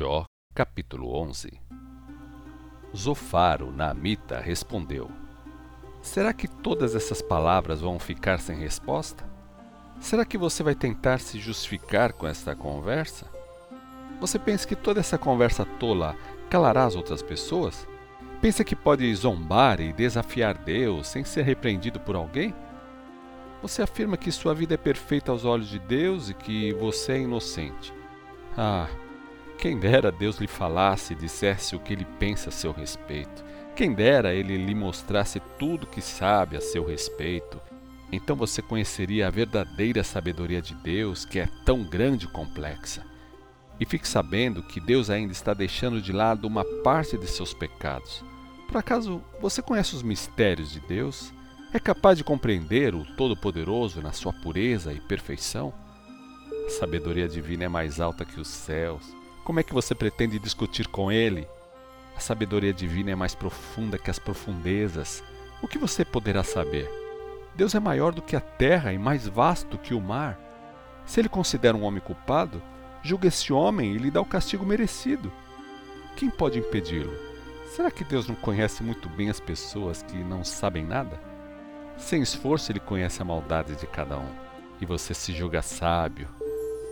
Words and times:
Jó, 0.00 0.24
capítulo 0.54 1.14
11 1.14 1.60
Zofaro, 2.96 3.70
Naamita, 3.70 4.40
respondeu: 4.40 5.10
Será 6.00 6.32
que 6.32 6.48
todas 6.48 6.94
essas 6.94 7.20
palavras 7.20 7.82
vão 7.82 7.98
ficar 7.98 8.40
sem 8.40 8.56
resposta? 8.56 9.28
Será 10.00 10.24
que 10.24 10.38
você 10.38 10.62
vai 10.62 10.74
tentar 10.74 11.20
se 11.20 11.38
justificar 11.38 12.14
com 12.14 12.26
esta 12.26 12.56
conversa? 12.56 13.26
Você 14.22 14.38
pensa 14.38 14.66
que 14.66 14.74
toda 14.74 15.00
essa 15.00 15.18
conversa 15.18 15.66
tola 15.66 16.16
calará 16.48 16.86
as 16.86 16.96
outras 16.96 17.22
pessoas? 17.22 17.86
Pensa 18.40 18.64
que 18.64 18.74
pode 18.74 19.14
zombar 19.14 19.82
e 19.82 19.92
desafiar 19.92 20.56
Deus 20.56 21.08
sem 21.08 21.24
ser 21.24 21.42
repreendido 21.42 22.00
por 22.00 22.16
alguém? 22.16 22.54
Você 23.60 23.82
afirma 23.82 24.16
que 24.16 24.32
sua 24.32 24.54
vida 24.54 24.72
é 24.72 24.78
perfeita 24.78 25.30
aos 25.30 25.44
olhos 25.44 25.68
de 25.68 25.78
Deus 25.78 26.30
e 26.30 26.34
que 26.34 26.72
você 26.72 27.12
é 27.12 27.20
inocente. 27.20 27.92
Ah, 28.56 28.88
quem 29.60 29.78
dera 29.78 30.10
Deus 30.10 30.38
lhe 30.38 30.46
falasse 30.46 31.12
e 31.12 31.16
dissesse 31.16 31.76
o 31.76 31.78
que 31.78 31.92
ele 31.92 32.06
pensa 32.18 32.48
a 32.48 32.52
seu 32.52 32.72
respeito. 32.72 33.44
Quem 33.76 33.92
dera 33.92 34.32
ele 34.34 34.56
lhe 34.56 34.74
mostrasse 34.74 35.38
tudo 35.58 35.86
que 35.86 36.00
sabe 36.00 36.56
a 36.56 36.62
seu 36.62 36.82
respeito. 36.82 37.60
Então 38.10 38.34
você 38.34 38.62
conheceria 38.62 39.28
a 39.28 39.30
verdadeira 39.30 40.02
sabedoria 40.02 40.62
de 40.62 40.74
Deus, 40.74 41.26
que 41.26 41.38
é 41.38 41.46
tão 41.64 41.84
grande 41.84 42.24
e 42.24 42.28
complexa. 42.28 43.04
E 43.78 43.84
fique 43.84 44.08
sabendo 44.08 44.62
que 44.62 44.80
Deus 44.80 45.10
ainda 45.10 45.32
está 45.32 45.52
deixando 45.52 46.00
de 46.00 46.10
lado 46.10 46.46
uma 46.46 46.64
parte 46.82 47.18
de 47.18 47.26
seus 47.26 47.52
pecados. 47.52 48.24
Por 48.66 48.78
acaso 48.78 49.22
você 49.42 49.60
conhece 49.60 49.94
os 49.94 50.02
mistérios 50.02 50.72
de 50.72 50.80
Deus? 50.80 51.34
É 51.70 51.78
capaz 51.78 52.16
de 52.16 52.24
compreender 52.24 52.94
o 52.94 53.04
Todo-Poderoso 53.14 54.00
na 54.00 54.12
sua 54.12 54.32
pureza 54.32 54.90
e 54.90 55.00
perfeição? 55.00 55.72
A 56.66 56.70
sabedoria 56.70 57.28
divina 57.28 57.64
é 57.64 57.68
mais 57.68 58.00
alta 58.00 58.24
que 58.24 58.40
os 58.40 58.48
céus. 58.48 59.19
Como 59.44 59.58
é 59.58 59.62
que 59.62 59.72
você 59.72 59.94
pretende 59.94 60.38
discutir 60.38 60.86
com 60.86 61.10
ele? 61.10 61.48
A 62.16 62.20
sabedoria 62.20 62.72
divina 62.72 63.10
é 63.10 63.14
mais 63.14 63.34
profunda 63.34 63.98
que 63.98 64.10
as 64.10 64.18
profundezas. 64.18 65.24
O 65.62 65.66
que 65.66 65.78
você 65.78 66.04
poderá 66.04 66.42
saber? 66.42 66.88
Deus 67.54 67.74
é 67.74 67.80
maior 67.80 68.12
do 68.12 68.22
que 68.22 68.36
a 68.36 68.40
terra 68.40 68.92
e 68.92 68.98
mais 68.98 69.26
vasto 69.26 69.78
que 69.78 69.94
o 69.94 70.00
mar. 70.00 70.38
Se 71.06 71.20
ele 71.20 71.28
considera 71.28 71.76
um 71.76 71.82
homem 71.82 72.00
culpado, 72.00 72.62
julga 73.02 73.28
esse 73.28 73.52
homem 73.52 73.94
e 73.94 73.98
lhe 73.98 74.10
dá 74.10 74.20
o 74.20 74.26
castigo 74.26 74.64
merecido. 74.64 75.32
Quem 76.14 76.28
pode 76.28 76.58
impedi-lo? 76.58 77.12
Será 77.74 77.90
que 77.90 78.04
Deus 78.04 78.28
não 78.28 78.34
conhece 78.34 78.82
muito 78.82 79.08
bem 79.08 79.30
as 79.30 79.40
pessoas 79.40 80.02
que 80.02 80.16
não 80.18 80.44
sabem 80.44 80.84
nada? 80.84 81.18
Sem 81.96 82.20
esforço, 82.20 82.70
ele 82.70 82.80
conhece 82.80 83.22
a 83.22 83.24
maldade 83.24 83.76
de 83.76 83.86
cada 83.86 84.18
um. 84.18 84.28
E 84.80 84.86
você 84.86 85.14
se 85.14 85.32
julga 85.32 85.62
sábio. 85.62 86.28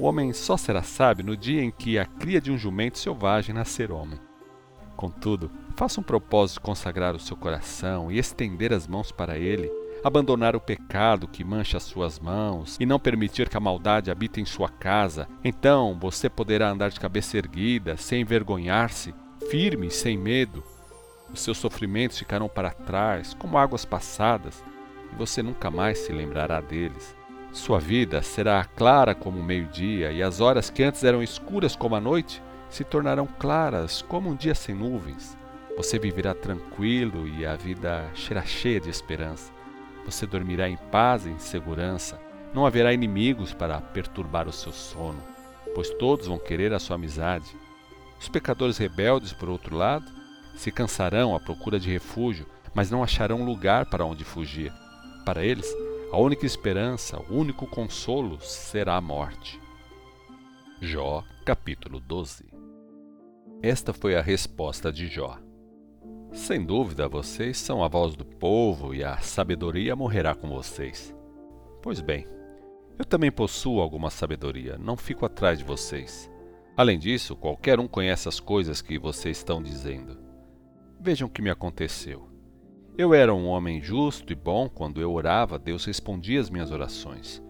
O 0.00 0.04
homem 0.04 0.32
só 0.32 0.56
será 0.56 0.82
sábio 0.82 1.26
no 1.26 1.36
dia 1.36 1.62
em 1.62 1.72
que 1.72 1.98
a 1.98 2.06
cria 2.06 2.40
de 2.40 2.52
um 2.52 2.56
jumento 2.56 2.98
selvagem 2.98 3.52
nascer 3.52 3.90
homem. 3.90 4.20
Contudo, 4.96 5.50
faça 5.76 6.00
um 6.00 6.04
propósito 6.04 6.58
de 6.58 6.66
consagrar 6.66 7.16
o 7.16 7.20
seu 7.20 7.36
coração 7.36 8.10
e 8.10 8.18
estender 8.18 8.72
as 8.72 8.86
mãos 8.86 9.10
para 9.10 9.36
ele, 9.36 9.70
abandonar 10.04 10.54
o 10.54 10.60
pecado 10.60 11.26
que 11.26 11.42
mancha 11.42 11.76
as 11.76 11.82
suas 11.82 12.20
mãos 12.20 12.76
e 12.78 12.86
não 12.86 13.00
permitir 13.00 13.48
que 13.48 13.56
a 13.56 13.60
maldade 13.60 14.10
habite 14.10 14.40
em 14.40 14.44
sua 14.44 14.68
casa. 14.68 15.28
Então 15.42 15.98
você 16.00 16.28
poderá 16.28 16.70
andar 16.70 16.90
de 16.90 17.00
cabeça 17.00 17.36
erguida, 17.36 17.96
sem 17.96 18.20
envergonhar-se, 18.20 19.12
firme 19.50 19.88
e 19.88 19.92
sem 19.92 20.16
medo. 20.16 20.62
Os 21.32 21.40
seus 21.40 21.58
sofrimentos 21.58 22.18
ficarão 22.18 22.48
para 22.48 22.70
trás, 22.70 23.34
como 23.34 23.58
águas 23.58 23.84
passadas, 23.84 24.62
e 25.12 25.16
você 25.16 25.42
nunca 25.42 25.70
mais 25.70 25.98
se 25.98 26.12
lembrará 26.12 26.60
deles. 26.60 27.17
Sua 27.58 27.80
vida 27.80 28.22
será 28.22 28.64
clara 28.64 29.16
como 29.16 29.40
o 29.40 29.42
meio-dia, 29.42 30.12
e 30.12 30.22
as 30.22 30.40
horas 30.40 30.70
que 30.70 30.80
antes 30.82 31.02
eram 31.02 31.20
escuras 31.20 31.74
como 31.74 31.96
a 31.96 32.00
noite 32.00 32.40
se 32.70 32.84
tornarão 32.84 33.26
claras 33.26 34.00
como 34.00 34.30
um 34.30 34.36
dia 34.36 34.54
sem 34.54 34.76
nuvens. 34.76 35.36
Você 35.76 35.98
viverá 35.98 36.32
tranquilo 36.32 37.26
e 37.26 37.44
a 37.44 37.56
vida 37.56 38.08
será 38.14 38.42
cheia 38.44 38.80
de 38.80 38.88
esperança. 38.88 39.52
Você 40.06 40.24
dormirá 40.24 40.68
em 40.68 40.76
paz 40.76 41.26
e 41.26 41.30
em 41.30 41.38
segurança. 41.40 42.18
Não 42.54 42.64
haverá 42.64 42.94
inimigos 42.94 43.52
para 43.52 43.80
perturbar 43.80 44.46
o 44.46 44.52
seu 44.52 44.72
sono, 44.72 45.20
pois 45.74 45.90
todos 45.90 46.28
vão 46.28 46.38
querer 46.38 46.72
a 46.72 46.78
sua 46.78 46.94
amizade. 46.94 47.56
Os 48.20 48.28
pecadores 48.28 48.78
rebeldes, 48.78 49.32
por 49.32 49.48
outro 49.48 49.76
lado, 49.76 50.06
se 50.54 50.70
cansarão 50.70 51.34
à 51.34 51.40
procura 51.40 51.78
de 51.78 51.90
refúgio, 51.90 52.46
mas 52.72 52.88
não 52.88 53.02
acharão 53.02 53.44
lugar 53.44 53.86
para 53.86 54.06
onde 54.06 54.24
fugir. 54.24 54.72
Para 55.24 55.44
eles, 55.44 55.66
a 56.10 56.16
única 56.16 56.46
esperança, 56.46 57.20
o 57.28 57.34
único 57.34 57.66
consolo 57.66 58.40
será 58.40 58.96
a 58.96 59.00
morte. 59.00 59.60
Jó, 60.80 61.22
capítulo 61.44 62.00
12 62.00 62.46
Esta 63.62 63.92
foi 63.92 64.16
a 64.16 64.22
resposta 64.22 64.90
de 64.90 65.06
Jó. 65.06 65.38
Sem 66.32 66.64
dúvida, 66.64 67.08
vocês 67.08 67.58
são 67.58 67.84
a 67.84 67.88
voz 67.88 68.16
do 68.16 68.24
povo 68.24 68.94
e 68.94 69.04
a 69.04 69.18
sabedoria 69.18 69.94
morrerá 69.94 70.34
com 70.34 70.48
vocês. 70.48 71.14
Pois 71.82 72.00
bem, 72.00 72.26
eu 72.98 73.04
também 73.04 73.30
possuo 73.30 73.80
alguma 73.80 74.10
sabedoria, 74.10 74.78
não 74.78 74.96
fico 74.96 75.26
atrás 75.26 75.58
de 75.58 75.64
vocês. 75.64 76.30
Além 76.74 76.98
disso, 76.98 77.36
qualquer 77.36 77.78
um 77.78 77.88
conhece 77.88 78.28
as 78.28 78.40
coisas 78.40 78.80
que 78.80 78.98
vocês 78.98 79.36
estão 79.36 79.62
dizendo. 79.62 80.18
Vejam 80.98 81.28
o 81.28 81.30
que 81.30 81.42
me 81.42 81.50
aconteceu. 81.50 82.28
Eu 82.98 83.14
era 83.14 83.32
um 83.32 83.46
homem 83.46 83.80
justo 83.80 84.32
e 84.32 84.34
bom 84.34 84.68
quando 84.68 85.00
eu 85.00 85.12
orava, 85.12 85.56
Deus 85.56 85.84
respondia 85.84 86.40
as 86.40 86.50
minhas 86.50 86.72
orações. 86.72 87.40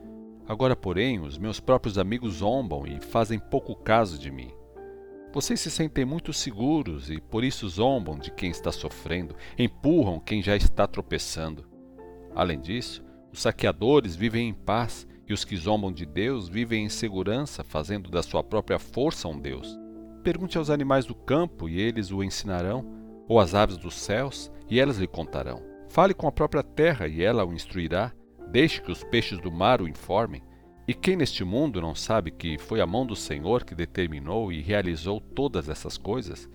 Agora, 0.47 0.76
porém, 0.76 1.20
os 1.20 1.38
meus 1.38 1.59
próprios 1.59 1.97
amigos 1.97 2.34
zombam 2.34 2.86
e 2.86 3.00
fazem 3.00 3.38
pouco 3.38 3.75
caso 3.75 4.19
de 4.19 4.31
mim. 4.31 4.50
Vocês 5.32 5.59
se 5.59 5.70
sentem 5.70 6.04
muito 6.04 6.34
seguros 6.34 7.09
e 7.09 7.19
por 7.19 7.42
isso 7.42 7.66
zombam 7.66 8.19
de 8.19 8.31
quem 8.31 8.50
está 8.50 8.70
sofrendo, 8.70 9.34
empurram 9.59 10.20
quem 10.20 10.42
já 10.42 10.54
está 10.54 10.86
tropeçando. 10.86 11.65
Além 12.34 12.60
disso, 12.60 13.03
os 13.32 13.41
saqueadores 13.41 14.15
vivem 14.15 14.50
em 14.50 14.53
paz 14.53 15.09
e 15.26 15.32
os 15.32 15.47
que 15.47 15.56
zombam 15.56 15.91
de 15.91 16.04
Deus 16.04 16.47
vivem 16.47 16.84
em 16.84 16.91
segurança, 16.91 17.65
fazendo 17.65 18.10
da 18.10 18.22
sua 18.22 18.44
própria 18.44 18.78
força 18.78 19.26
um 19.26 19.41
Deus. 19.41 19.78
Pergunte 20.22 20.59
aos 20.59 20.69
animais 20.69 21.06
do 21.06 21.15
campo 21.15 21.70
e 21.70 21.80
eles 21.80 22.10
o 22.10 22.22
ensinarão 22.22 22.97
ou 23.28 23.39
as 23.39 23.55
aves 23.55 23.77
dos 23.77 23.94
céus, 23.94 24.50
e 24.69 24.81
elas 24.81 24.99
lhe 24.99 25.06
contarão. 25.06 25.62
Fale 25.89 26.15
com 26.15 26.27
a 26.27 26.33
própria 26.33 26.62
terra, 26.62 27.06
e 27.06 27.22
ela 27.22 27.44
o 27.44 27.53
instruirá. 27.53 28.12
Deixe 28.50 28.81
que 28.81 28.91
os 28.91 29.05
peixes 29.05 29.39
do 29.39 29.53
mar 29.53 29.83
o 29.83 29.89
informem. 29.89 30.43
E 30.87 30.94
quem 30.94 31.16
neste 31.16 31.44
mundo 31.44 31.81
não 31.83 31.94
sabe 31.94 32.31
que 32.31 32.56
foi 32.56 32.81
a 32.81 32.87
mão 32.87 33.05
do 33.05 33.15
Senhor 33.15 33.65
que 33.65 33.75
determinou 33.75 34.50
e 34.50 34.62
realizou 34.62 35.21
todas 35.21 35.69
essas 35.69 35.99
coisas? 35.99 36.49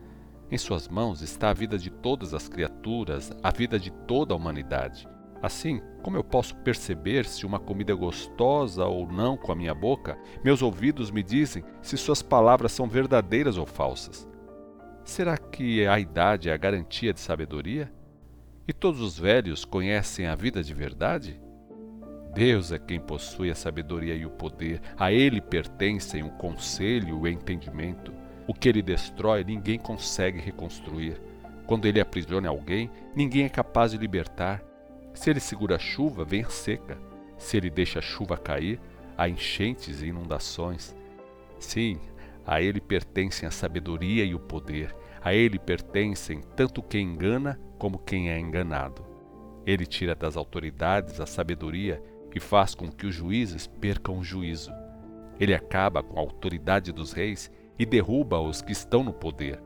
Em 0.52 0.58
suas 0.58 0.88
mãos 0.88 1.22
está 1.22 1.52
a 1.52 1.54
vida 1.54 1.78
de 1.78 1.90
todas 1.90 2.34
as 2.34 2.48
criaturas, 2.48 3.32
a 3.44 3.52
vida 3.52 3.80
de 3.80 3.92
toda 3.92 4.34
a 4.34 4.38
humanidade. 4.38 5.08
Assim, 5.42 5.82
como 6.02 6.16
eu 6.16 6.24
posso 6.24 6.56
perceber 6.58 7.26
se 7.26 7.46
uma 7.46 7.60
comida 7.60 7.92
é 7.92 7.96
gostosa 7.96 8.86
ou 8.86 9.06
não 9.06 9.36
com 9.36 9.52
a 9.52 9.56
minha 9.56 9.76
boca? 9.76 10.18
Meus 10.44 10.62
ouvidos 10.62 11.12
me 11.12 11.22
dizem 11.22 11.64
se 11.82 11.98
suas 11.98 12.22
palavras 12.22 12.72
são 12.72 12.88
verdadeiras 12.88 13.58
ou 13.58 13.66
falsas. 13.66 14.28
Será 15.04 15.38
que 15.38 15.86
a 15.86 16.00
idade 16.00 16.50
é 16.50 16.54
a 16.54 16.58
garantia 16.58 17.14
de 17.14 17.20
sabedoria? 17.20 17.92
E 18.66 18.72
todos 18.72 19.02
os 19.02 19.20
velhos 19.20 19.66
conhecem 19.66 20.28
a 20.28 20.36
vida 20.36 20.64
de 20.64 20.74
verdade? 20.74 21.40
Deus 22.34 22.72
é 22.72 22.80
quem 22.80 23.00
possui 23.00 23.52
a 23.52 23.56
sabedoria 23.56 24.16
e 24.16 24.26
o 24.26 24.30
poder, 24.30 24.82
a 24.98 25.12
Ele 25.12 25.42
pertencem 25.42 26.24
o 26.24 26.32
conselho 26.32 27.10
e 27.10 27.14
o 27.14 27.28
entendimento. 27.28 28.14
O 28.48 28.54
que 28.54 28.70
Ele 28.70 28.82
destrói, 28.82 29.44
ninguém 29.44 29.78
consegue 29.78 30.40
reconstruir. 30.40 31.22
Quando 31.68 31.86
Ele 31.86 32.00
aprisiona 32.00 32.50
alguém, 32.50 32.90
ninguém 33.14 33.44
é 33.44 33.50
capaz 33.50 33.92
de 33.92 33.98
libertar. 33.98 34.64
Se 35.14 35.30
Ele 35.30 35.40
segura 35.40 35.76
a 35.76 35.80
chuva, 35.80 36.24
vem 36.24 36.44
a 36.44 36.50
seca. 36.50 36.98
Se 37.38 37.58
Ele 37.58 37.70
deixa 37.70 38.00
a 38.00 38.02
chuva 38.02 38.38
cair, 38.38 38.80
há 39.18 39.28
enchentes 39.28 40.02
e 40.02 40.08
inundações. 40.08 40.96
Sim, 41.60 42.00
a 42.46 42.62
ele 42.62 42.82
pertencem 42.82 43.48
a 43.48 43.52
sabedoria 43.52 44.24
e 44.24 44.36
o 44.36 44.40
poder. 44.40 44.96
A 45.22 45.34
ele 45.34 45.58
pertencem 45.58 46.42
tanto 46.56 46.84
quem 46.84 47.08
engana 47.08 47.60
como 47.78 47.98
quem 47.98 48.30
é 48.30 48.40
enganado. 48.40 49.06
Ele 49.66 49.86
tira 49.86 50.14
das 50.14 50.36
autoridades 50.36 51.20
a 51.20 51.26
sabedoria 51.26 52.02
e 52.36 52.40
faz 52.40 52.76
com 52.76 52.92
que 52.92 53.06
os 53.06 53.16
juízes 53.16 53.68
percam 53.68 54.20
o 54.20 54.24
juízo. 54.24 54.72
Ele 55.40 55.54
acaba 55.54 56.04
com 56.04 56.18
a 56.18 56.22
autoridade 56.22 56.92
dos 56.92 57.14
reis 57.14 57.52
e 57.80 57.86
derruba 57.86 58.40
os 58.40 58.62
que 58.62 58.72
estão 58.72 59.04
no 59.04 59.14
poder. 59.14 59.62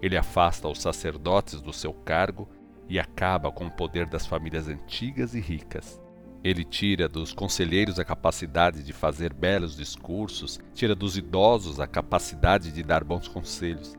Ele 0.00 0.16
afasta 0.16 0.66
os 0.68 0.80
sacerdotes 0.80 1.60
do 1.60 1.72
seu 1.72 1.92
cargo 1.92 2.48
e 2.88 2.98
acaba 2.98 3.52
com 3.52 3.66
o 3.66 3.70
poder 3.70 4.06
das 4.06 4.26
famílias 4.26 4.68
antigas 4.68 5.34
e 5.34 5.40
ricas. 5.40 6.01
Ele 6.44 6.64
tira 6.64 7.08
dos 7.08 7.32
conselheiros 7.32 8.00
a 8.00 8.04
capacidade 8.04 8.82
de 8.82 8.92
fazer 8.92 9.32
belos 9.32 9.76
discursos, 9.76 10.58
tira 10.74 10.94
dos 10.94 11.16
idosos 11.16 11.78
a 11.78 11.86
capacidade 11.86 12.72
de 12.72 12.82
dar 12.82 13.04
bons 13.04 13.28
conselhos. 13.28 13.94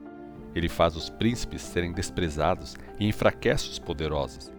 Ele 0.53 0.67
faz 0.67 0.95
os 0.95 1.09
príncipes 1.09 1.61
serem 1.61 1.93
desprezados 1.93 2.75
e 2.99 3.07
enfraquece 3.07 3.69
os 3.69 3.79
poderosos. 3.79 4.51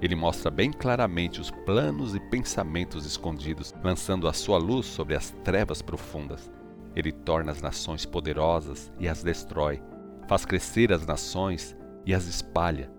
Ele 0.00 0.14
mostra 0.14 0.50
bem 0.50 0.72
claramente 0.72 1.40
os 1.40 1.50
planos 1.50 2.14
e 2.14 2.20
pensamentos 2.20 3.04
escondidos, 3.04 3.74
lançando 3.82 4.28
a 4.28 4.32
sua 4.32 4.58
luz 4.58 4.86
sobre 4.86 5.16
as 5.16 5.30
trevas 5.42 5.82
profundas. 5.82 6.50
Ele 6.94 7.10
torna 7.10 7.50
as 7.50 7.60
nações 7.60 8.06
poderosas 8.06 8.92
e 8.98 9.08
as 9.08 9.22
destrói, 9.22 9.82
faz 10.28 10.44
crescer 10.44 10.92
as 10.92 11.04
nações 11.04 11.76
e 12.06 12.14
as 12.14 12.26
espalha. 12.26 12.90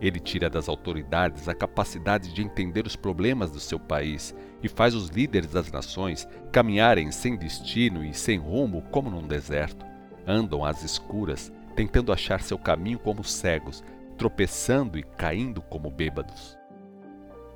Ele 0.00 0.18
tira 0.18 0.48
das 0.48 0.68
autoridades 0.68 1.46
a 1.48 1.54
capacidade 1.54 2.32
de 2.32 2.42
entender 2.42 2.86
os 2.86 2.96
problemas 2.96 3.50
do 3.50 3.60
seu 3.60 3.78
país 3.78 4.34
e 4.62 4.68
faz 4.68 4.94
os 4.94 5.08
líderes 5.08 5.52
das 5.52 5.70
nações 5.70 6.26
caminharem 6.50 7.12
sem 7.12 7.36
destino 7.36 8.02
e 8.02 8.14
sem 8.14 8.38
rumo 8.38 8.82
como 8.90 9.10
num 9.10 9.26
deserto. 9.26 9.84
Andam 10.26 10.64
às 10.64 10.82
escuras, 10.82 11.52
tentando 11.76 12.12
achar 12.12 12.40
seu 12.40 12.58
caminho 12.58 12.98
como 12.98 13.22
cegos, 13.22 13.82
tropeçando 14.16 14.98
e 14.98 15.02
caindo 15.02 15.60
como 15.60 15.90
bêbados. 15.90 16.58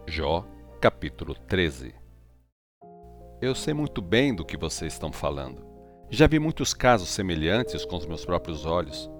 Jó, 0.06 0.46
capítulo 0.80 1.34
13 1.34 1.94
Eu 3.40 3.54
sei 3.54 3.72
muito 3.72 4.02
bem 4.02 4.34
do 4.34 4.44
que 4.44 4.56
vocês 4.56 4.92
estão 4.92 5.10
falando. 5.10 5.64
Já 6.10 6.26
vi 6.26 6.38
muitos 6.38 6.74
casos 6.74 7.08
semelhantes 7.08 7.86
com 7.86 7.96
os 7.96 8.06
meus 8.06 8.24
próprios 8.24 8.66
olhos. 8.66 9.10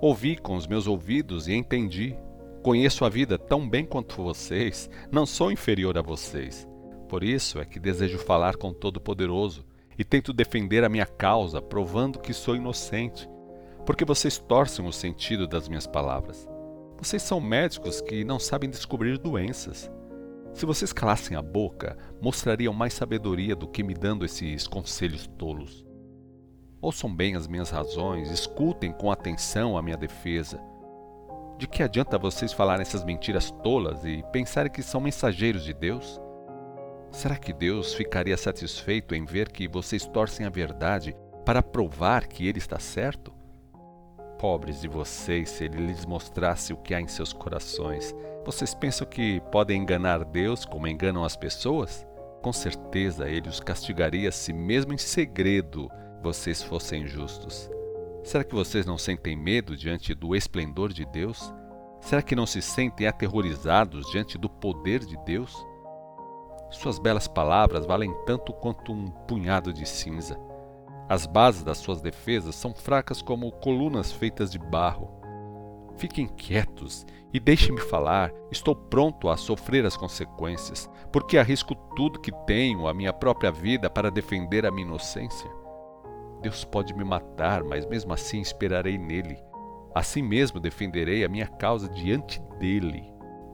Ouvi 0.00 0.36
com 0.36 0.56
os 0.56 0.66
meus 0.66 0.88
ouvidos 0.88 1.46
e 1.46 1.54
entendi. 1.54 2.16
Conheço 2.62 3.04
a 3.04 3.08
vida 3.08 3.36
tão 3.36 3.68
bem 3.68 3.84
quanto 3.84 4.22
vocês, 4.22 4.88
não 5.10 5.26
sou 5.26 5.50
inferior 5.50 5.98
a 5.98 6.02
vocês. 6.02 6.68
Por 7.08 7.24
isso 7.24 7.58
é 7.58 7.64
que 7.64 7.80
desejo 7.80 8.18
falar 8.18 8.54
com 8.54 8.72
Todo-Poderoso 8.72 9.66
e 9.98 10.04
tento 10.04 10.32
defender 10.32 10.84
a 10.84 10.88
minha 10.88 11.04
causa, 11.04 11.60
provando 11.60 12.20
que 12.20 12.32
sou 12.32 12.54
inocente, 12.54 13.28
porque 13.84 14.04
vocês 14.04 14.38
torcem 14.38 14.86
o 14.86 14.92
sentido 14.92 15.48
das 15.48 15.66
minhas 15.68 15.88
palavras. 15.88 16.48
Vocês 16.98 17.22
são 17.22 17.40
médicos 17.40 18.00
que 18.00 18.22
não 18.22 18.38
sabem 18.38 18.70
descobrir 18.70 19.18
doenças. 19.18 19.90
Se 20.54 20.64
vocês 20.64 20.92
calassem 20.92 21.36
a 21.36 21.42
boca, 21.42 21.98
mostrariam 22.20 22.72
mais 22.72 22.94
sabedoria 22.94 23.56
do 23.56 23.66
que 23.66 23.82
me 23.82 23.92
dando 23.92 24.24
esses 24.24 24.68
conselhos 24.68 25.26
tolos. 25.36 25.84
Ouçam 26.80 27.12
bem 27.12 27.34
as 27.34 27.48
minhas 27.48 27.70
razões, 27.70 28.30
escutem 28.30 28.92
com 28.92 29.10
atenção 29.10 29.76
a 29.76 29.82
minha 29.82 29.96
defesa 29.96 30.60
de 31.62 31.68
que 31.68 31.80
adianta 31.80 32.18
vocês 32.18 32.52
falarem 32.52 32.82
essas 32.82 33.04
mentiras 33.04 33.52
tolas 33.62 34.04
e 34.04 34.24
pensarem 34.32 34.70
que 34.70 34.82
são 34.82 35.00
mensageiros 35.00 35.62
de 35.62 35.72
Deus? 35.72 36.20
Será 37.12 37.36
que 37.36 37.52
Deus 37.52 37.94
ficaria 37.94 38.36
satisfeito 38.36 39.14
em 39.14 39.24
ver 39.24 39.48
que 39.48 39.68
vocês 39.68 40.04
torcem 40.04 40.44
a 40.44 40.50
verdade 40.50 41.14
para 41.44 41.62
provar 41.62 42.26
que 42.26 42.48
Ele 42.48 42.58
está 42.58 42.80
certo? 42.80 43.32
Pobres 44.40 44.80
de 44.80 44.88
vocês, 44.88 45.50
se 45.50 45.62
Ele 45.62 45.86
lhes 45.86 46.04
mostrasse 46.04 46.72
o 46.72 46.76
que 46.76 46.96
há 46.96 47.00
em 47.00 47.06
seus 47.06 47.32
corações, 47.32 48.12
vocês 48.44 48.74
pensam 48.74 49.06
que 49.06 49.40
podem 49.52 49.80
enganar 49.80 50.24
Deus 50.24 50.64
como 50.64 50.88
enganam 50.88 51.22
as 51.22 51.36
pessoas? 51.36 52.04
Com 52.42 52.52
certeza 52.52 53.28
Ele 53.28 53.48
os 53.48 53.60
castigaria 53.60 54.32
se, 54.32 54.52
mesmo 54.52 54.92
em 54.92 54.98
segredo, 54.98 55.88
vocês 56.20 56.60
fossem 56.60 57.06
justos. 57.06 57.70
Será 58.22 58.44
que 58.44 58.54
vocês 58.54 58.86
não 58.86 58.96
sentem 58.96 59.36
medo 59.36 59.76
diante 59.76 60.14
do 60.14 60.34
esplendor 60.36 60.92
de 60.92 61.04
Deus? 61.04 61.52
Será 62.00 62.22
que 62.22 62.36
não 62.36 62.46
se 62.46 62.62
sentem 62.62 63.06
aterrorizados 63.06 64.10
diante 64.10 64.38
do 64.38 64.48
poder 64.48 65.00
de 65.00 65.16
Deus? 65.24 65.54
Suas 66.70 66.98
belas 66.98 67.26
palavras 67.26 67.84
valem 67.84 68.14
tanto 68.24 68.52
quanto 68.52 68.92
um 68.92 69.06
punhado 69.06 69.72
de 69.72 69.86
cinza. 69.86 70.38
As 71.08 71.26
bases 71.26 71.64
das 71.64 71.78
suas 71.78 72.00
defesas 72.00 72.54
são 72.54 72.72
fracas 72.72 73.20
como 73.20 73.50
colunas 73.50 74.12
feitas 74.12 74.50
de 74.50 74.58
barro. 74.58 75.10
Fiquem 75.96 76.26
quietos 76.26 77.04
e 77.34 77.40
deixem-me 77.40 77.80
falar. 77.80 78.32
Estou 78.50 78.74
pronto 78.74 79.28
a 79.28 79.36
sofrer 79.36 79.84
as 79.84 79.96
consequências, 79.96 80.88
porque 81.12 81.36
arrisco 81.36 81.74
tudo 81.96 82.20
que 82.20 82.32
tenho, 82.46 82.86
a 82.86 82.94
minha 82.94 83.12
própria 83.12 83.50
vida, 83.50 83.90
para 83.90 84.10
defender 84.10 84.64
a 84.64 84.70
minha 84.70 84.86
inocência. 84.86 85.61
Deus 86.42 86.64
pode 86.64 86.94
me 86.94 87.04
matar, 87.04 87.62
mas 87.62 87.86
mesmo 87.86 88.12
assim 88.12 88.40
esperarei 88.40 88.98
nele. 88.98 89.38
Assim 89.94 90.22
mesmo 90.22 90.58
defenderei 90.58 91.24
a 91.24 91.28
minha 91.28 91.46
causa 91.46 91.88
diante 91.88 92.40
dele. 92.58 93.10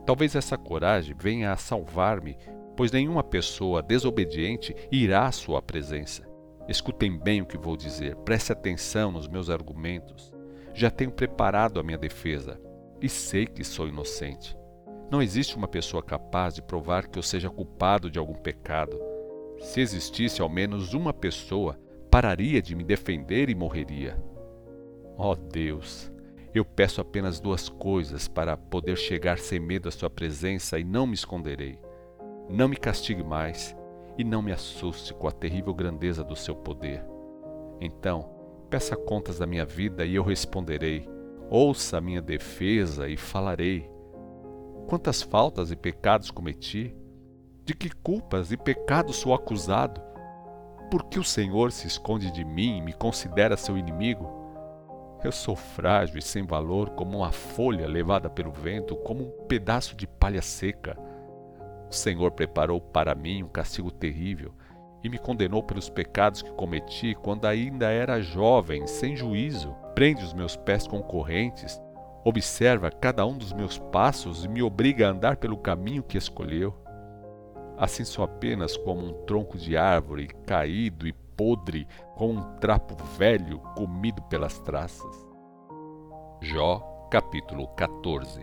Talvez 0.06 0.34
essa 0.34 0.56
coragem 0.56 1.14
venha 1.18 1.52
a 1.52 1.56
salvar-me, 1.56 2.38
pois 2.76 2.90
nenhuma 2.90 3.22
pessoa 3.22 3.82
desobediente 3.82 4.74
irá 4.90 5.26
à 5.26 5.32
sua 5.32 5.60
presença. 5.60 6.26
Escutem 6.68 7.18
bem 7.18 7.42
o 7.42 7.46
que 7.46 7.58
vou 7.58 7.76
dizer, 7.76 8.16
preste 8.16 8.52
atenção 8.52 9.12
nos 9.12 9.28
meus 9.28 9.50
argumentos. 9.50 10.32
Já 10.72 10.90
tenho 10.90 11.10
preparado 11.10 11.80
a 11.80 11.82
minha 11.82 11.98
defesa 11.98 12.60
e 13.02 13.08
sei 13.08 13.46
que 13.46 13.64
sou 13.64 13.88
inocente. 13.88 14.56
Não 15.10 15.22
existe 15.22 15.56
uma 15.56 15.66
pessoa 15.66 16.02
capaz 16.02 16.54
de 16.54 16.62
provar 16.62 17.08
que 17.08 17.18
eu 17.18 17.22
seja 17.22 17.48
culpado 17.48 18.10
de 18.10 18.18
algum 18.18 18.34
pecado. 18.34 18.98
Se 19.58 19.80
existisse 19.80 20.40
ao 20.40 20.48
menos 20.48 20.94
uma 20.94 21.12
pessoa, 21.12 21.78
pararia 22.10 22.62
de 22.62 22.74
me 22.74 22.84
defender 22.84 23.50
e 23.50 23.54
morreria. 23.54 24.18
Ó 25.16 25.32
oh 25.32 25.34
Deus, 25.34 26.10
eu 26.54 26.64
peço 26.64 27.00
apenas 27.00 27.40
duas 27.40 27.68
coisas 27.68 28.26
para 28.26 28.56
poder 28.56 28.96
chegar 28.96 29.38
sem 29.38 29.60
medo 29.60 29.88
à 29.88 29.92
Sua 29.92 30.08
presença 30.08 30.78
e 30.78 30.84
não 30.84 31.06
me 31.06 31.14
esconderei. 31.14 31.78
Não 32.48 32.68
me 32.68 32.76
castigue 32.76 33.22
mais 33.22 33.76
e 34.16 34.24
não 34.24 34.40
me 34.40 34.52
assuste 34.52 35.12
com 35.12 35.28
a 35.28 35.32
terrível 35.32 35.74
grandeza 35.74 36.24
do 36.24 36.34
Seu 36.34 36.56
poder. 36.56 37.04
Então, 37.80 38.28
peça 38.70 38.96
contas 38.96 39.38
da 39.38 39.46
minha 39.46 39.64
vida 39.64 40.04
e 40.04 40.14
eu 40.14 40.22
responderei. 40.22 41.08
Ouça 41.50 41.98
a 41.98 42.00
minha 42.00 42.22
defesa 42.22 43.08
e 43.08 43.16
falarei. 43.16 43.88
Quantas 44.86 45.22
faltas 45.22 45.70
e 45.70 45.76
pecados 45.76 46.30
cometi? 46.30 46.96
De 47.64 47.74
que 47.74 47.90
culpas 47.90 48.50
e 48.50 48.56
pecados 48.56 49.16
sou 49.16 49.34
acusado? 49.34 50.07
Por 50.90 51.04
que 51.04 51.18
o 51.18 51.24
Senhor 51.24 51.70
se 51.70 51.86
esconde 51.86 52.30
de 52.30 52.42
mim 52.42 52.78
e 52.78 52.80
me 52.80 52.94
considera 52.94 53.58
seu 53.58 53.76
inimigo? 53.76 54.26
Eu 55.22 55.30
sou 55.30 55.54
frágil 55.54 56.16
e 56.16 56.22
sem 56.22 56.46
valor, 56.46 56.90
como 56.90 57.18
uma 57.18 57.30
folha 57.30 57.86
levada 57.86 58.30
pelo 58.30 58.50
vento, 58.50 58.96
como 58.96 59.24
um 59.24 59.46
pedaço 59.46 59.94
de 59.94 60.06
palha 60.06 60.40
seca. 60.40 60.96
O 61.90 61.94
Senhor 61.94 62.30
preparou 62.30 62.80
para 62.80 63.14
mim 63.14 63.42
um 63.42 63.48
castigo 63.48 63.90
terrível 63.90 64.54
e 65.04 65.10
me 65.10 65.18
condenou 65.18 65.62
pelos 65.62 65.90
pecados 65.90 66.40
que 66.40 66.52
cometi 66.52 67.14
quando 67.14 67.44
ainda 67.44 67.90
era 67.90 68.22
jovem, 68.22 68.86
sem 68.86 69.14
juízo. 69.14 69.76
Prende 69.94 70.24
os 70.24 70.32
meus 70.32 70.56
pés 70.56 70.86
com 70.86 71.02
correntes, 71.02 71.78
observa 72.24 72.90
cada 72.90 73.26
um 73.26 73.36
dos 73.36 73.52
meus 73.52 73.78
passos 73.78 74.42
e 74.42 74.48
me 74.48 74.62
obriga 74.62 75.06
a 75.06 75.10
andar 75.10 75.36
pelo 75.36 75.58
caminho 75.58 76.02
que 76.02 76.16
escolheu 76.16 76.74
assim 77.78 78.04
sou 78.04 78.24
apenas 78.24 78.76
como 78.76 79.06
um 79.06 79.12
tronco 79.24 79.56
de 79.56 79.76
árvore 79.76 80.28
caído 80.44 81.06
e 81.06 81.12
podre, 81.12 81.86
como 82.16 82.40
um 82.40 82.56
trapo 82.56 82.96
velho 83.16 83.60
comido 83.76 84.20
pelas 84.22 84.58
traças. 84.58 85.26
Jó, 86.40 86.80
capítulo 87.10 87.68
14 87.68 88.42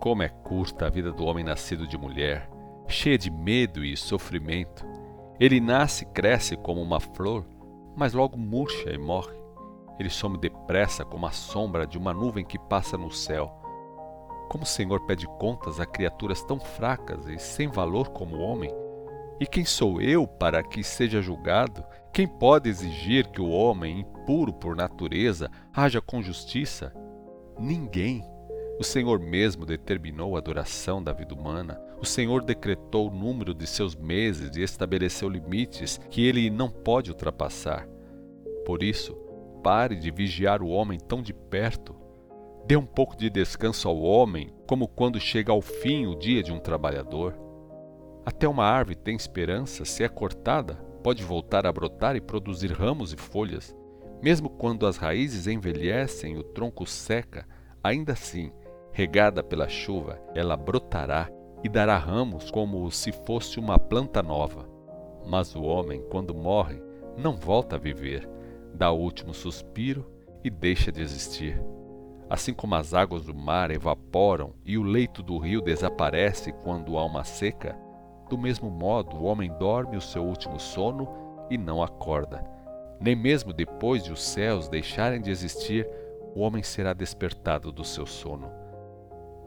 Como 0.00 0.22
é 0.22 0.28
curta 0.28 0.86
a 0.86 0.90
vida 0.90 1.12
do 1.12 1.26
homem 1.26 1.44
nascido 1.44 1.86
de 1.86 1.98
mulher, 1.98 2.48
cheia 2.88 3.18
de 3.18 3.30
medo 3.30 3.84
e 3.84 3.96
sofrimento. 3.96 4.86
Ele 5.38 5.60
nasce 5.60 6.04
e 6.04 6.06
cresce 6.06 6.56
como 6.56 6.80
uma 6.80 6.98
flor, 6.98 7.44
mas 7.94 8.14
logo 8.14 8.38
murcha 8.38 8.90
e 8.90 8.96
morre. 8.96 9.36
Ele 9.98 10.08
some 10.08 10.38
depressa 10.38 11.04
como 11.04 11.26
a 11.26 11.30
sombra 11.30 11.86
de 11.86 11.98
uma 11.98 12.14
nuvem 12.14 12.44
que 12.44 12.58
passa 12.58 12.96
no 12.96 13.10
céu 13.10 13.65
como 14.48 14.64
o 14.64 14.66
Senhor 14.66 15.00
pede 15.06 15.26
contas 15.38 15.80
a 15.80 15.86
criaturas 15.86 16.42
tão 16.42 16.58
fracas 16.58 17.26
e 17.26 17.38
sem 17.38 17.68
valor 17.68 18.08
como 18.10 18.36
o 18.36 18.40
homem? 18.40 18.70
E 19.38 19.46
quem 19.46 19.64
sou 19.64 20.00
eu 20.00 20.26
para 20.26 20.62
que 20.62 20.82
seja 20.82 21.20
julgado? 21.20 21.84
Quem 22.12 22.26
pode 22.26 22.70
exigir 22.70 23.26
que 23.28 23.40
o 23.40 23.50
homem, 23.50 24.00
impuro 24.00 24.52
por 24.52 24.74
natureza, 24.74 25.50
haja 25.74 26.00
com 26.00 26.22
justiça? 26.22 26.92
Ninguém. 27.58 28.24
O 28.78 28.84
Senhor 28.84 29.18
mesmo 29.20 29.66
determinou 29.66 30.36
a 30.36 30.40
duração 30.40 31.02
da 31.02 31.12
vida 31.12 31.34
humana. 31.34 31.78
O 32.00 32.06
Senhor 32.06 32.42
decretou 32.42 33.08
o 33.08 33.14
número 33.14 33.52
de 33.52 33.66
seus 33.66 33.94
meses 33.94 34.56
e 34.56 34.62
estabeleceu 34.62 35.28
limites 35.28 35.98
que 36.10 36.26
ele 36.26 36.48
não 36.48 36.70
pode 36.70 37.10
ultrapassar. 37.10 37.86
Por 38.64 38.82
isso, 38.82 39.14
pare 39.62 39.96
de 39.96 40.10
vigiar 40.10 40.62
o 40.62 40.68
homem 40.68 40.98
tão 40.98 41.20
de 41.20 41.34
perto 41.34 42.05
Dê 42.66 42.76
um 42.76 42.84
pouco 42.84 43.16
de 43.16 43.30
descanso 43.30 43.88
ao 43.88 43.96
homem, 44.02 44.52
como 44.66 44.88
quando 44.88 45.20
chega 45.20 45.52
ao 45.52 45.62
fim 45.62 46.06
o 46.06 46.16
dia 46.16 46.42
de 46.42 46.50
um 46.50 46.58
trabalhador. 46.58 47.38
Até 48.24 48.48
uma 48.48 48.64
árvore 48.64 48.96
tem 48.96 49.14
esperança, 49.14 49.84
se 49.84 50.02
é 50.02 50.08
cortada, 50.08 50.74
pode 51.00 51.22
voltar 51.22 51.64
a 51.64 51.72
brotar 51.72 52.16
e 52.16 52.20
produzir 52.20 52.72
ramos 52.72 53.12
e 53.12 53.16
folhas. 53.16 53.72
Mesmo 54.20 54.50
quando 54.50 54.84
as 54.84 54.96
raízes 54.96 55.46
envelhecem 55.46 56.34
e 56.34 56.38
o 56.38 56.42
tronco 56.42 56.84
seca, 56.84 57.46
ainda 57.84 58.14
assim, 58.14 58.50
regada 58.90 59.44
pela 59.44 59.68
chuva, 59.68 60.20
ela 60.34 60.56
brotará 60.56 61.30
e 61.62 61.68
dará 61.68 61.96
ramos 61.96 62.50
como 62.50 62.90
se 62.90 63.12
fosse 63.12 63.60
uma 63.60 63.78
planta 63.78 64.20
nova. 64.24 64.68
Mas 65.24 65.54
o 65.54 65.62
homem, 65.62 66.02
quando 66.10 66.34
morre, 66.34 66.82
não 67.16 67.36
volta 67.36 67.76
a 67.76 67.78
viver, 67.78 68.28
dá 68.74 68.90
o 68.90 68.98
último 68.98 69.32
suspiro 69.32 70.04
e 70.42 70.50
deixa 70.50 70.90
de 70.90 71.00
existir. 71.00 71.62
Assim 72.28 72.52
como 72.52 72.74
as 72.74 72.92
águas 72.92 73.24
do 73.24 73.34
mar 73.34 73.70
evaporam 73.70 74.54
e 74.64 74.76
o 74.76 74.82
leito 74.82 75.22
do 75.22 75.38
rio 75.38 75.60
desaparece 75.60 76.52
quando 76.52 76.98
há 76.98 77.04
uma 77.04 77.22
seca, 77.22 77.78
do 78.28 78.36
mesmo 78.36 78.68
modo 78.68 79.16
o 79.16 79.24
homem 79.24 79.50
dorme 79.58 79.96
o 79.96 80.00
seu 80.00 80.24
último 80.24 80.58
sono 80.58 81.08
e 81.48 81.56
não 81.56 81.82
acorda. 81.82 82.44
nem 82.98 83.14
mesmo 83.14 83.52
depois 83.52 84.02
de 84.02 84.10
os 84.10 84.22
céus 84.22 84.68
deixarem 84.68 85.20
de 85.20 85.30
existir, 85.30 85.86
o 86.34 86.40
homem 86.40 86.62
será 86.62 86.92
despertado 86.92 87.70
do 87.70 87.84
seu 87.84 88.06
sono. 88.06 88.50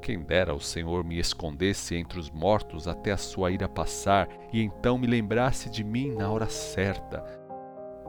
Quem 0.02 0.22
dera 0.22 0.54
o 0.54 0.62
Senhor 0.62 1.04
me 1.04 1.20
escondesse 1.20 1.96
entre 1.96 2.20
os 2.20 2.30
mortos 2.30 2.88
até 2.88 3.12
a 3.12 3.18
sua 3.18 3.52
ira 3.52 3.68
passar 3.68 4.30
e 4.54 4.62
então 4.62 4.98
me 4.98 5.08
lembrasse 5.08 5.70
de 5.70 5.84
mim 5.84 6.14
na 6.14 6.32
hora 6.32 6.48
certa. 6.48 7.22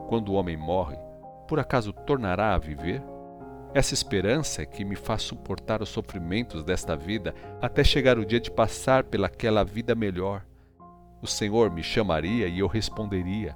Quando 0.07 0.29
o 0.29 0.35
homem 0.35 0.55
morre, 0.55 0.97
por 1.47 1.59
acaso 1.59 1.91
tornará 1.91 2.53
a 2.53 2.57
viver? 2.57 3.03
Essa 3.73 3.93
esperança 3.93 4.61
é 4.61 4.65
que 4.65 4.83
me 4.83 4.97
faz 4.97 5.21
suportar 5.21 5.81
os 5.81 5.87
sofrimentos 5.87 6.61
desta 6.63 6.95
vida 6.95 7.33
até 7.61 7.83
chegar 7.83 8.17
o 8.19 8.25
dia 8.25 8.39
de 8.39 8.51
passar 8.51 9.05
pelaquela 9.05 9.63
vida 9.63 9.95
melhor. 9.95 10.45
O 11.21 11.27
Senhor 11.27 11.71
me 11.71 11.81
chamaria 11.81 12.47
e 12.47 12.59
eu 12.59 12.67
responderia. 12.67 13.55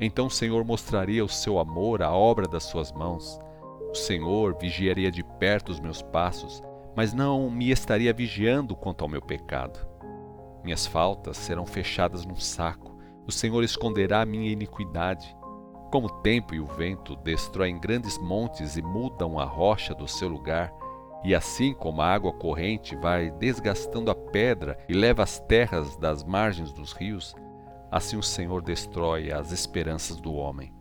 Então 0.00 0.26
o 0.26 0.30
Senhor 0.30 0.64
mostraria 0.64 1.24
o 1.24 1.28
seu 1.28 1.60
amor, 1.60 2.02
a 2.02 2.10
obra 2.10 2.48
das 2.48 2.64
suas 2.64 2.90
mãos. 2.90 3.38
O 3.90 3.94
Senhor 3.94 4.56
vigiaria 4.58 5.12
de 5.12 5.22
perto 5.22 5.68
os 5.68 5.78
meus 5.78 6.02
passos, 6.02 6.60
mas 6.96 7.12
não 7.12 7.48
me 7.48 7.70
estaria 7.70 8.12
vigiando 8.12 8.74
quanto 8.74 9.02
ao 9.02 9.08
meu 9.08 9.22
pecado. 9.22 9.78
Minhas 10.64 10.86
faltas 10.86 11.36
serão 11.36 11.66
fechadas 11.66 12.26
num 12.26 12.36
saco. 12.36 12.98
O 13.26 13.30
Senhor 13.30 13.62
esconderá 13.62 14.26
minha 14.26 14.50
iniquidade. 14.50 15.36
Como 15.92 16.06
o 16.06 16.22
tempo 16.22 16.54
e 16.54 16.58
o 16.58 16.64
vento 16.64 17.14
destroem 17.14 17.78
grandes 17.78 18.16
montes 18.16 18.78
e 18.78 18.82
mudam 18.82 19.38
a 19.38 19.44
rocha 19.44 19.94
do 19.94 20.08
seu 20.08 20.26
lugar, 20.26 20.72
e 21.22 21.34
assim 21.34 21.74
como 21.74 22.00
a 22.00 22.06
água 22.06 22.32
corrente 22.32 22.96
vai 22.96 23.30
desgastando 23.30 24.10
a 24.10 24.14
pedra 24.14 24.78
e 24.88 24.94
leva 24.94 25.22
as 25.22 25.38
terras 25.40 25.94
das 25.98 26.24
margens 26.24 26.72
dos 26.72 26.94
rios, 26.94 27.34
assim 27.90 28.16
o 28.16 28.22
Senhor 28.22 28.62
destrói 28.62 29.30
as 29.30 29.52
esperanças 29.52 30.18
do 30.18 30.32
homem. 30.32 30.72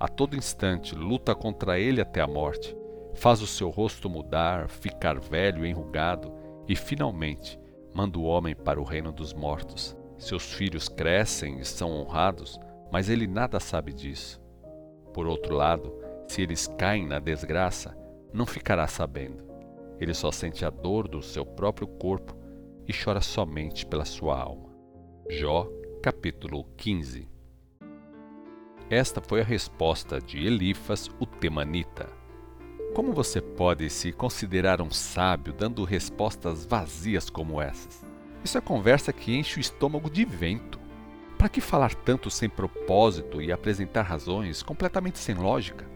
A 0.00 0.08
todo 0.08 0.36
instante 0.36 0.96
luta 0.96 1.32
contra 1.32 1.78
ele 1.78 2.00
até 2.00 2.20
a 2.20 2.26
morte, 2.26 2.76
faz 3.14 3.40
o 3.40 3.46
seu 3.46 3.70
rosto 3.70 4.10
mudar, 4.10 4.68
ficar 4.68 5.20
velho 5.20 5.64
e 5.64 5.70
enrugado, 5.70 6.32
e 6.66 6.74
finalmente 6.74 7.56
manda 7.94 8.18
o 8.18 8.24
homem 8.24 8.56
para 8.56 8.80
o 8.80 8.84
reino 8.84 9.12
dos 9.12 9.32
mortos. 9.32 9.96
Seus 10.18 10.52
filhos 10.52 10.88
crescem 10.88 11.60
e 11.60 11.64
são 11.64 11.92
honrados, 11.92 12.58
mas 12.92 13.08
ele 13.08 13.26
nada 13.26 13.60
sabe 13.60 13.92
disso. 13.92 14.40
Por 15.12 15.26
outro 15.26 15.54
lado, 15.54 15.94
se 16.26 16.42
eles 16.42 16.66
caem 16.78 17.06
na 17.06 17.18
desgraça, 17.18 17.96
não 18.32 18.46
ficará 18.46 18.86
sabendo. 18.86 19.44
Ele 19.98 20.14
só 20.14 20.30
sente 20.30 20.64
a 20.64 20.70
dor 20.70 21.06
do 21.06 21.22
seu 21.22 21.44
próprio 21.44 21.86
corpo 21.86 22.36
e 22.88 22.92
chora 22.92 23.20
somente 23.20 23.84
pela 23.84 24.04
sua 24.04 24.40
alma. 24.40 24.70
Jó 25.28 25.68
capítulo 26.02 26.64
15 26.76 27.28
Esta 28.88 29.20
foi 29.20 29.40
a 29.40 29.44
resposta 29.44 30.18
de 30.20 30.44
Elifas, 30.44 31.10
o 31.20 31.26
temanita. 31.26 32.08
Como 32.94 33.12
você 33.12 33.40
pode 33.40 33.88
se 33.90 34.10
considerar 34.10 34.80
um 34.80 34.90
sábio 34.90 35.52
dando 35.52 35.84
respostas 35.84 36.66
vazias 36.66 37.30
como 37.30 37.60
essas? 37.60 38.04
Isso 38.42 38.58
é 38.58 38.60
conversa 38.60 39.12
que 39.12 39.36
enche 39.36 39.58
o 39.58 39.60
estômago 39.60 40.10
de 40.10 40.24
vento. 40.24 40.79
Para 41.40 41.48
que 41.48 41.62
falar 41.62 41.94
tanto 41.94 42.30
sem 42.30 42.50
propósito 42.50 43.40
e 43.40 43.50
apresentar 43.50 44.02
razões 44.02 44.62
completamente 44.62 45.18
sem 45.18 45.34
lógica? 45.34 45.86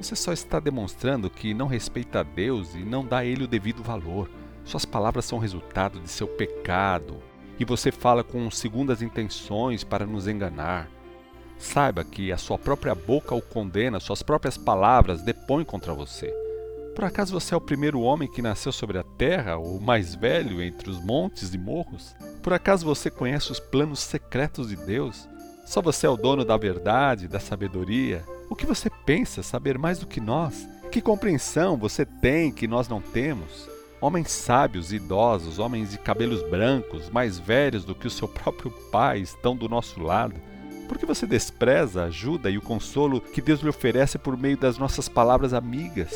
Você 0.00 0.14
só 0.14 0.32
está 0.32 0.60
demonstrando 0.60 1.28
que 1.28 1.52
não 1.52 1.66
respeita 1.66 2.20
a 2.20 2.22
Deus 2.22 2.76
e 2.76 2.78
não 2.78 3.04
dá 3.04 3.18
a 3.18 3.24
Ele 3.24 3.42
o 3.42 3.48
devido 3.48 3.82
valor. 3.82 4.30
Suas 4.64 4.84
palavras 4.84 5.24
são 5.24 5.40
resultado 5.40 5.98
de 5.98 6.08
seu 6.08 6.28
pecado, 6.28 7.20
e 7.58 7.64
você 7.64 7.90
fala 7.90 8.22
com 8.22 8.48
segundas 8.52 9.02
intenções 9.02 9.82
para 9.82 10.06
nos 10.06 10.28
enganar. 10.28 10.88
Saiba 11.58 12.04
que 12.04 12.30
a 12.30 12.36
sua 12.36 12.56
própria 12.56 12.94
boca 12.94 13.34
o 13.34 13.42
condena, 13.42 13.98
suas 13.98 14.22
próprias 14.22 14.56
palavras 14.56 15.22
depõem 15.22 15.64
contra 15.64 15.92
você. 15.92 16.32
Por 16.94 17.04
acaso 17.04 17.32
você 17.32 17.52
é 17.52 17.56
o 17.56 17.60
primeiro 17.60 18.00
homem 18.00 18.30
que 18.30 18.40
nasceu 18.40 18.70
sobre 18.70 18.98
a 18.98 19.02
terra, 19.02 19.58
o 19.58 19.80
mais 19.80 20.14
velho 20.14 20.62
entre 20.62 20.88
os 20.88 21.04
montes 21.04 21.52
e 21.52 21.58
morros? 21.58 22.14
Por 22.40 22.52
acaso 22.52 22.86
você 22.86 23.10
conhece 23.10 23.50
os 23.50 23.58
planos 23.58 23.98
secretos 23.98 24.68
de 24.68 24.76
Deus? 24.76 25.28
Só 25.66 25.82
você 25.82 26.06
é 26.06 26.08
o 26.08 26.16
dono 26.16 26.44
da 26.44 26.56
verdade, 26.56 27.26
da 27.26 27.40
sabedoria? 27.40 28.24
O 28.48 28.54
que 28.54 28.64
você 28.64 28.88
pensa 28.88 29.42
saber 29.42 29.76
mais 29.76 29.98
do 29.98 30.06
que 30.06 30.20
nós? 30.20 30.68
Que 30.92 31.00
compreensão 31.00 31.76
você 31.76 32.04
tem 32.04 32.52
que 32.52 32.68
nós 32.68 32.86
não 32.86 33.00
temos? 33.00 33.68
Homens 34.00 34.30
sábios, 34.30 34.92
idosos, 34.92 35.58
homens 35.58 35.90
de 35.90 35.98
cabelos 35.98 36.48
brancos, 36.48 37.10
mais 37.10 37.40
velhos 37.40 37.84
do 37.84 37.94
que 37.94 38.06
o 38.06 38.10
seu 38.10 38.28
próprio 38.28 38.70
pai, 38.92 39.18
estão 39.18 39.56
do 39.56 39.68
nosso 39.68 40.00
lado. 40.00 40.40
Por 40.86 40.96
que 40.96 41.06
você 41.06 41.26
despreza 41.26 42.02
a 42.02 42.06
ajuda 42.06 42.50
e 42.50 42.58
o 42.58 42.62
consolo 42.62 43.20
que 43.20 43.42
Deus 43.42 43.60
lhe 43.60 43.68
oferece 43.68 44.16
por 44.16 44.36
meio 44.36 44.56
das 44.56 44.78
nossas 44.78 45.08
palavras 45.08 45.52
amigas? 45.52 46.14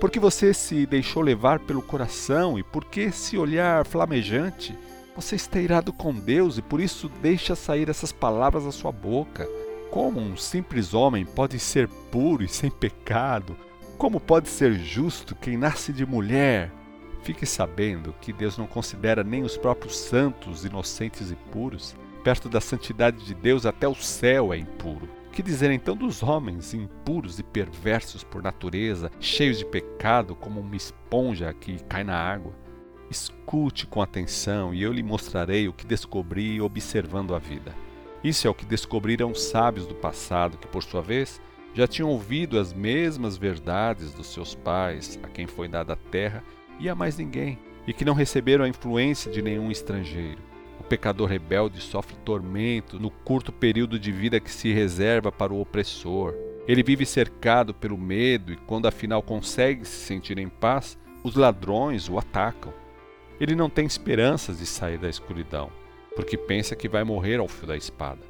Por 0.00 0.10
que 0.10 0.20
você 0.20 0.52
se 0.52 0.84
deixou 0.84 1.22
levar 1.22 1.58
pelo 1.60 1.80
coração 1.80 2.58
e 2.58 2.62
por 2.62 2.84
que 2.84 3.00
esse 3.00 3.38
olhar 3.38 3.86
flamejante? 3.86 4.76
Você 5.16 5.36
está 5.36 5.58
irado 5.58 5.90
com 5.90 6.12
Deus 6.12 6.58
e 6.58 6.62
por 6.62 6.82
isso 6.82 7.08
deixa 7.22 7.56
sair 7.56 7.88
essas 7.88 8.12
palavras 8.12 8.66
da 8.66 8.72
sua 8.72 8.92
boca. 8.92 9.48
Como 9.90 10.20
um 10.20 10.36
simples 10.36 10.92
homem 10.92 11.24
pode 11.24 11.58
ser 11.58 11.88
puro 12.10 12.44
e 12.44 12.48
sem 12.48 12.70
pecado? 12.70 13.56
Como 13.96 14.20
pode 14.20 14.50
ser 14.50 14.74
justo 14.74 15.34
quem 15.34 15.56
nasce 15.56 15.94
de 15.94 16.04
mulher? 16.04 16.70
Fique 17.22 17.46
sabendo 17.46 18.14
que 18.20 18.34
Deus 18.34 18.58
não 18.58 18.66
considera 18.66 19.24
nem 19.24 19.44
os 19.44 19.56
próprios 19.56 19.96
santos 19.96 20.66
inocentes 20.66 21.30
e 21.30 21.36
puros. 21.50 21.96
Perto 22.22 22.50
da 22.50 22.60
santidade 22.60 23.24
de 23.24 23.34
Deus, 23.34 23.64
até 23.64 23.88
o 23.88 23.94
céu 23.94 24.52
é 24.52 24.58
impuro. 24.58 25.08
Que 25.36 25.42
dizer 25.42 25.70
então 25.70 25.94
dos 25.94 26.22
homens 26.22 26.72
impuros 26.72 27.38
e 27.38 27.42
perversos 27.42 28.24
por 28.24 28.42
natureza, 28.42 29.10
cheios 29.20 29.58
de 29.58 29.66
pecado, 29.66 30.34
como 30.34 30.60
uma 30.60 30.74
esponja 30.74 31.52
que 31.52 31.78
cai 31.84 32.02
na 32.02 32.16
água? 32.16 32.54
Escute 33.10 33.86
com 33.86 34.00
atenção 34.00 34.72
e 34.72 34.82
eu 34.82 34.90
lhe 34.90 35.02
mostrarei 35.02 35.68
o 35.68 35.74
que 35.74 35.84
descobri 35.84 36.58
observando 36.58 37.34
a 37.34 37.38
vida. 37.38 37.74
Isso 38.24 38.46
é 38.46 38.50
o 38.50 38.54
que 38.54 38.64
descobriram 38.64 39.30
os 39.30 39.42
sábios 39.42 39.86
do 39.86 39.94
passado, 39.94 40.56
que 40.56 40.68
por 40.68 40.82
sua 40.82 41.02
vez 41.02 41.38
já 41.74 41.86
tinham 41.86 42.08
ouvido 42.08 42.58
as 42.58 42.72
mesmas 42.72 43.36
verdades 43.36 44.14
dos 44.14 44.28
seus 44.28 44.54
pais, 44.54 45.20
a 45.22 45.28
quem 45.28 45.46
foi 45.46 45.68
dada 45.68 45.92
a 45.92 45.96
terra 45.96 46.42
e 46.80 46.88
a 46.88 46.94
mais 46.94 47.18
ninguém, 47.18 47.58
e 47.86 47.92
que 47.92 48.06
não 48.06 48.14
receberam 48.14 48.64
a 48.64 48.68
influência 48.70 49.30
de 49.30 49.42
nenhum 49.42 49.70
estrangeiro. 49.70 50.40
Pecador 50.88 51.28
rebelde 51.28 51.80
sofre 51.80 52.16
tormento 52.24 53.00
no 53.00 53.10
curto 53.10 53.52
período 53.52 53.98
de 53.98 54.12
vida 54.12 54.38
que 54.38 54.50
se 54.50 54.72
reserva 54.72 55.32
para 55.32 55.52
o 55.52 55.60
opressor. 55.60 56.34
Ele 56.68 56.82
vive 56.82 57.04
cercado 57.04 57.74
pelo 57.74 57.98
medo 57.98 58.52
e, 58.52 58.56
quando 58.56 58.86
afinal 58.86 59.22
consegue 59.22 59.84
se 59.84 60.04
sentir 60.06 60.38
em 60.38 60.48
paz, 60.48 60.98
os 61.24 61.34
ladrões 61.34 62.08
o 62.08 62.18
atacam. 62.18 62.72
Ele 63.40 63.54
não 63.54 63.68
tem 63.68 63.84
esperanças 63.84 64.58
de 64.58 64.66
sair 64.66 64.96
da 64.96 65.08
escuridão, 65.08 65.70
porque 66.14 66.36
pensa 66.36 66.76
que 66.76 66.88
vai 66.88 67.02
morrer 67.02 67.38
ao 67.38 67.48
fio 67.48 67.66
da 67.66 67.76
espada. 67.76 68.20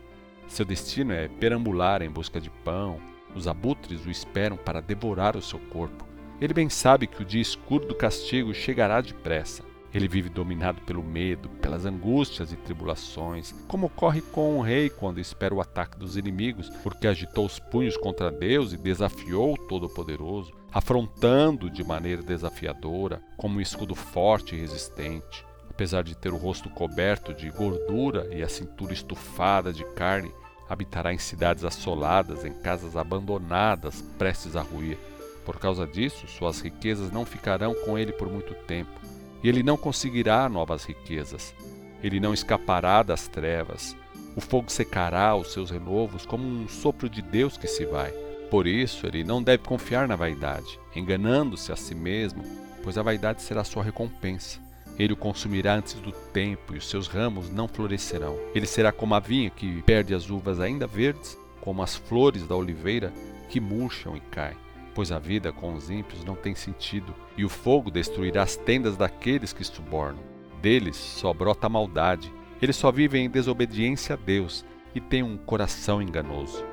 Seu 0.49 0.65
destino 0.65 1.13
é 1.13 1.29
perambular 1.29 2.03
em 2.03 2.11
busca 2.11 2.41
de 2.41 2.51
pão. 2.51 2.99
Os 3.35 3.47
abutres 3.47 4.07
o 4.07 4.11
esperam 4.11 4.57
para 4.57 4.81
devorar 4.81 5.37
o 5.37 5.43
seu 5.43 5.59
corpo. 5.59 6.07
Ele 6.41 6.55
bem 6.55 6.71
sabe 6.71 7.07
que 7.07 7.23
o 7.23 7.25
dia 7.25 7.43
escuro 7.43 7.87
do 7.87 7.95
castigo 7.95 8.55
chegará 8.55 9.01
depressa. 9.01 9.63
Ele 9.97 10.09
vive 10.09 10.29
dominado 10.29 10.83
pelo 10.83 11.03
medo, 11.03 11.49
pelas 11.49 11.87
angústias 11.87 12.53
e 12.53 12.57
tribulações, 12.57 13.55
como 13.67 13.87
ocorre 13.87 14.21
com 14.21 14.59
um 14.59 14.61
rei 14.61 14.91
quando 14.91 15.19
espera 15.19 15.55
o 15.55 15.61
ataque 15.62 15.99
dos 15.99 16.19
inimigos, 16.19 16.69
porque 16.83 17.07
agitou 17.07 17.47
os 17.47 17.59
punhos 17.59 17.97
contra 17.97 18.31
Deus 18.31 18.75
e 18.75 18.76
desafiou 18.76 19.55
o 19.55 19.57
Todo-Poderoso, 19.57 20.53
afrontando 20.71 21.71
de 21.71 21.83
maneira 21.83 22.23
desafiadora, 22.23 23.23
como 23.38 23.57
um 23.57 23.61
escudo 23.62 23.95
forte 23.95 24.55
e 24.55 24.61
resistente. 24.61 25.43
Apesar 25.71 26.05
de 26.05 26.15
ter 26.15 26.31
o 26.31 26.37
rosto 26.37 26.69
coberto 26.69 27.33
de 27.33 27.49
gordura 27.49 28.29
e 28.31 28.43
a 28.43 28.49
cintura 28.50 28.93
estufada 28.93 29.73
de 29.73 29.83
carne, 29.95 30.31
habitará 30.69 31.15
em 31.15 31.19
cidades 31.19 31.65
assoladas, 31.65 32.45
em 32.45 32.53
casas 32.53 32.99
abandonadas, 32.99 34.03
prestes 34.19 34.57
a 34.57 34.61
ruir. 34.61 34.99
Por 35.47 35.59
causa 35.59 35.87
disso, 35.87 36.29
suas 36.29 36.61
riquezas 36.61 37.11
não 37.11 37.25
ficarão 37.25 37.73
com 37.73 37.97
ele 37.97 38.12
por 38.12 38.29
muito 38.29 38.53
tempo, 38.67 39.06
e 39.47 39.49
ele 39.49 39.62
não 39.62 39.76
conseguirá 39.76 40.49
novas 40.49 40.85
riquezas. 40.85 41.55
Ele 42.03 42.19
não 42.19 42.35
escapará 42.35 43.00
das 43.05 43.29
trevas. 43.29 43.97
O 44.35 44.41
fogo 44.41 44.69
secará 44.69 45.37
os 45.37 45.53
seus 45.53 45.71
renovos 45.71 46.26
como 46.26 46.45
um 46.45 46.67
sopro 46.67 47.09
de 47.09 47.23
Deus 47.23 47.57
que 47.57 47.69
se 47.69 47.87
vai. 47.87 48.11
Por 48.50 48.67
isso, 48.67 49.07
ele 49.07 49.23
não 49.23 49.41
deve 49.41 49.62
confiar 49.62 50.09
na 50.09 50.17
vaidade, 50.17 50.81
enganando-se 50.97 51.71
a 51.71 51.76
si 51.76 51.95
mesmo, 51.95 52.43
pois 52.83 52.99
a 52.99 53.05
vaidade 53.05 53.41
será 53.41 53.62
sua 53.62 53.85
recompensa. 53.85 54.59
Ele 54.99 55.12
o 55.12 55.17
consumirá 55.17 55.76
antes 55.76 55.95
do 55.95 56.11
tempo 56.11 56.75
e 56.75 56.79
os 56.79 56.91
seus 56.91 57.07
ramos 57.07 57.49
não 57.49 57.69
florescerão. 57.69 58.37
Ele 58.53 58.67
será 58.67 58.91
como 58.91 59.15
a 59.15 59.21
vinha 59.21 59.49
que 59.49 59.81
perde 59.83 60.12
as 60.12 60.29
uvas 60.29 60.59
ainda 60.59 60.88
verdes, 60.88 61.38
como 61.61 61.85
as 61.85 61.95
flores 61.95 62.49
da 62.49 62.57
oliveira 62.57 63.12
que 63.49 63.61
murcham 63.61 64.17
e 64.17 64.21
caem 64.21 64.65
pois 64.97 65.12
a 65.12 65.19
vida 65.19 65.53
com 65.53 65.75
os 65.75 65.91
ímpios 65.91 66.25
não 66.25 66.35
tem 66.35 66.55
sentido, 66.55 67.15
e 67.37 67.45
o 67.45 67.50
fogo 67.50 67.91
destruirá 67.91 68.43
as 68.43 68.57
tendas 68.57 68.97
daqueles 68.97 69.53
que 69.53 69.62
subornam. 69.62 70.23
Deles 70.62 70.97
só 70.97 71.35
brota 71.35 71.67
a 71.67 71.69
maldade, 71.69 72.33
eles 72.62 72.76
só 72.76 72.91
vivem 72.91 73.26
em 73.26 73.31
desobediência 73.31 74.15
a 74.15 74.17
Deus 74.17 74.65
e 74.95 75.00
têm 75.00 75.23
um 75.23 75.37
coração 75.37 76.00
enganoso. 76.00 76.65